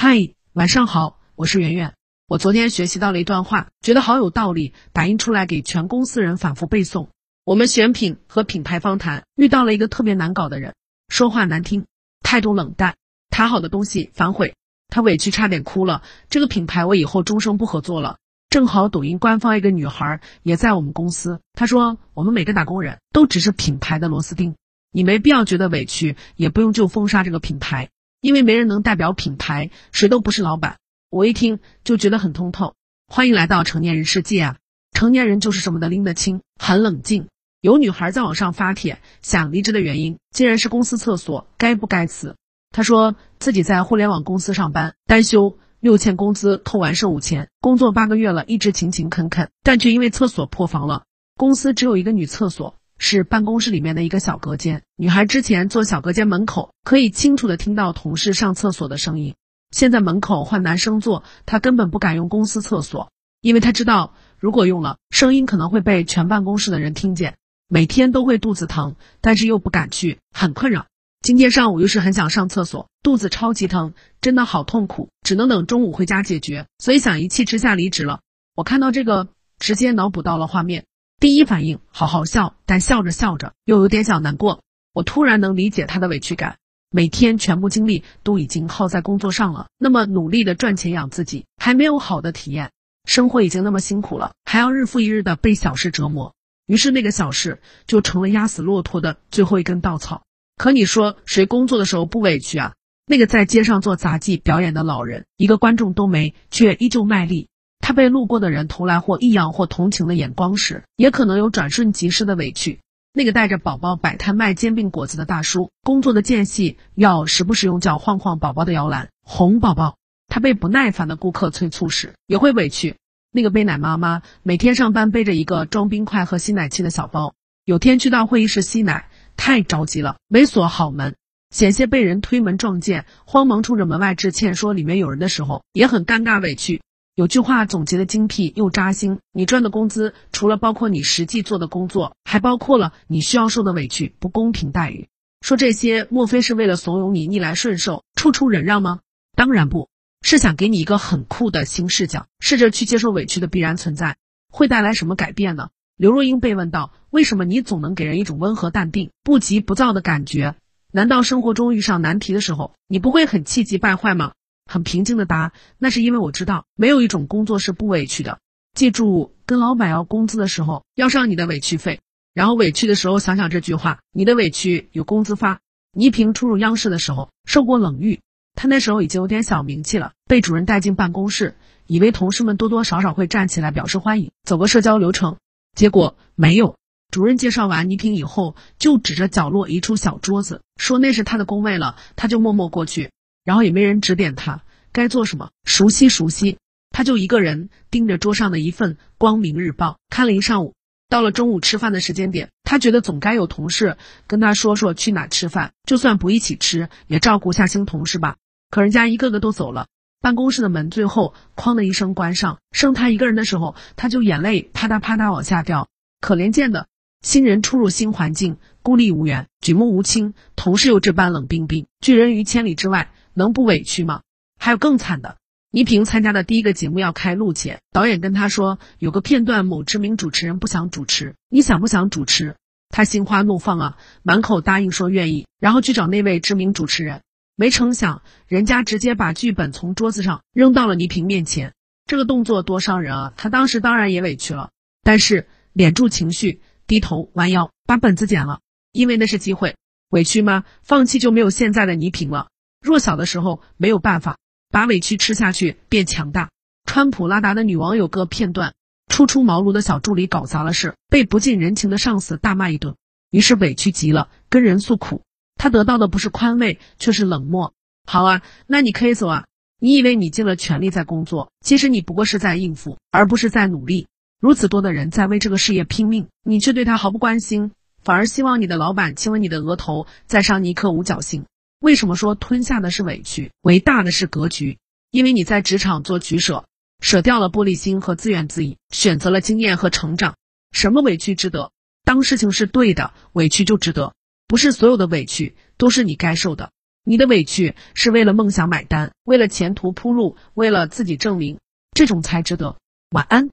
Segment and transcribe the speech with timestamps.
[0.00, 1.92] 嗨，晚上好，我是圆圆。
[2.28, 7.08] 我昨天学习到了一段话，觉得好有道理，打印出来给全公司人反复背诵。
[7.44, 10.76] 我们选品和品牌方谈，遇到了一个特别难搞的人，
[11.08, 11.84] 说话难听，
[12.20, 12.94] 态度冷淡，
[13.28, 14.54] 谈好的东西反悔，
[14.86, 16.04] 他委屈差点哭了。
[16.30, 18.18] 这个品牌我以后终生不合作了。
[18.50, 24.54] 正好抖音官方一个女孩也在我们公司，她说我们每个打工人都只是品牌的螺丝钉，
[24.92, 27.88] 你没必要觉得委屈，也不用就封杀这个品牌。
[28.20, 30.78] 因为没人能代表品牌，谁都不是老板。
[31.08, 32.74] 我一听就觉得很通透。
[33.06, 34.56] 欢迎来到成年人世界啊！
[34.92, 37.28] 成年人就是这么的拎得清，很冷静。
[37.60, 42.36] 有女孩在网上发帖，想离职的原因竟然是公司厕所，该不该辞？
[42.70, 51.04] 她说自己在互联网公司上班，单休六千工资扣完剩五千，工作八个月了，一直勤勤恳恳，但却因为厕所破防了。
[51.36, 52.77] 公司只有一个女厕所。
[52.98, 59.34] 是办公室里面的一个小隔间，女孩之前坐小隔间门口，可以清楚的听到同事上厕所的声音。
[59.70, 67.36] 现在门口换男生坐，她根本不敢用公司厕所，因为她知道如果用了，声音可能会被全办公室的人听见。
[67.68, 70.86] 每天都会肚子疼，但是又不敢去，很困扰。
[71.20, 78.20] 今天上午又是很想上厕所，肚子超级疼，真的好痛苦，只能等中午回家解决，所以想一气之下离职了。
[78.54, 80.84] 我看到这个，直接脑补到了画面。
[81.20, 84.62] 第一反应好好笑，但笑着笑着又有点小难过。
[84.92, 86.58] 我突然能理解他的委屈感，
[86.92, 92.70] 每天全部精力都已经耗在工作上了，那么努力的赚钱养自己，还没有好的体验，
[93.04, 96.34] 生活已经那么辛苦了，还要日复一日的被小事折磨。
[96.66, 100.22] 于是那个小事就成了压死骆驼的最后一根稻草。
[100.56, 102.74] 可你说谁工作的时候不委屈啊？
[103.06, 107.48] 那个在街上做杂技表演的老人，一个观众都没，却依旧卖力。
[107.88, 112.80] 他被路过的人投来或异样或同情的眼光时，也可能有转瞬即逝的委屈。
[113.14, 119.96] 那个带着宝宝摆摊卖煎饼果子的大叔，工作的间隙要时不时用脚晃晃宝宝的摇篮，哄宝宝。
[120.26, 122.96] 他被不耐烦的顾客催促时，也会委屈。
[123.32, 127.32] 那个背奶妈妈每天上班背着一个装冰块和吸奶器的小包，
[127.64, 131.16] 有天去到会议室吸奶，太着急了，没锁好门，
[131.48, 136.82] 险些被人推门撞见，慌忙冲着门外致歉，说里面有人的时候，也很尴尬委屈。
[137.18, 145.08] 有句话总结的精辟又扎心：你赚的工资，除了包括你实际做的工作，还包括了你需要受的委屈、不公平待遇。
[145.40, 149.00] 说这些，莫非是为了怂恿你逆来顺受、处处忍让吗？
[149.34, 149.88] 当然不
[150.22, 154.16] 是，想给你一个很酷的新视角，试着去接受委屈的必然存在，
[154.52, 155.70] 会带来什么改变呢？
[155.96, 160.54] 刘若英被问到，为什么你总能给人一种温和淡定、不急不躁的感觉？
[160.92, 164.34] 难道生活中遇上难题的时候，你不会很气急败坏吗？
[164.68, 168.38] 很平静的答，那是因为我知道没有一种工作是不委屈的。
[168.74, 172.00] 记住，跟老板要工资的时候要上你的委屈费，
[172.34, 175.60] 然后委屈的时候想想这句话：你的委屈有工资发。
[175.92, 178.20] 倪萍初入央视的时候受过冷遇，
[178.54, 181.56] 她那时候已经有点小名气了，被主任带进办公室，
[181.86, 185.38] 以为同事们多多少少会站起来表示欢迎，走个社交流程，
[185.74, 186.76] 结果没有。
[187.10, 193.10] 主任介绍完倪萍以后，就指着角落一处小桌子，说那是他的工位了，他就默默过去。
[193.48, 194.60] 然后也没人指点他
[194.92, 196.58] 该做什么，熟悉熟悉，
[196.90, 200.74] 他就一个人盯着桌上的一份《光明日报》看了一上午。
[201.08, 208.36] 到了中午吃饭的时间点，他觉得总该有同事跟他说说去哪吃饭，就算不一起吃，也照顾下新同事吧。
[208.68, 209.86] 可人家一个个都走了，
[210.20, 215.88] 办公室的门最后哐的一声关上，剩他一个人的时候，他就眼泪啪嗒啪嗒往下掉。
[216.20, 216.86] 可怜见的，
[217.22, 223.10] 新人初入新环境，孤立无援，举目无亲，同事又这般冷冰冰，拒人于千里之外。
[223.38, 224.22] 能不委屈吗？
[224.58, 225.36] 还有更惨的，
[225.70, 232.56] 倪萍参加的第一个节目要开录前，导演跟他说有个片段某知名主持人不想主持，你想不想主持？
[232.90, 237.22] 他心花怒放啊，满口答应说愿意，然后去找那位知名主持人，
[237.54, 241.74] 没成想人家直接把剧本从桌子上扔到了倪萍面前，
[242.06, 243.32] 这个动作多伤人啊！
[243.36, 244.70] 他当时当然也委屈了，
[245.04, 248.58] 但是敛住情绪，低头弯腰把本子捡了，
[248.90, 249.76] 因为那是机会。
[250.08, 250.64] 委屈吗？
[250.82, 252.48] 放弃就没有现在的倪萍了。
[252.88, 254.38] 弱小的时候没有办法
[254.70, 256.48] 把委屈吃下去变强大。
[256.86, 258.72] 川普拉达的女网友个片段：
[259.08, 262.96] 初出茅庐的小助理搞砸了事，被不近人情的上司大骂一顿，
[263.30, 265.20] 于是委屈极了，跟人诉苦。
[265.56, 267.74] 他得到的不是宽慰，却是冷漠。
[268.06, 269.44] 好啊，那你可以走啊。
[269.78, 274.06] 你以为你尽了全力在工作，其实你不过是在应付，而不是在努力。
[274.40, 277.70] 如此多的人在为这个事业拼命，你却对他毫不关心，
[278.02, 281.44] 反而希望你的老板亲吻你的额头，再上你一颗五角星。
[281.80, 284.78] 为什么说吞下的是委屈，为大的是格局？
[285.10, 286.64] 因为你在职场做取舍，
[287.00, 290.34] 舍掉了玻璃心和自怨自艾，选择了经验和成长。
[290.72, 291.70] 什么委屈值得？
[292.04, 294.14] 当事情是对的，委屈就值得。
[294.46, 296.70] 不是所有的委屈都是你该受的。
[297.04, 301.58] 你的委屈是为了梦想买单，为了前途铺路，为了自己证明，
[301.92, 302.76] 这种才值得。
[303.10, 303.48] 晚安。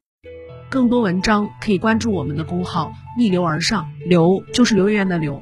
[0.69, 5.41] 更多文章可以关注我们的公号“逆流而上”，流就是刘媛的流。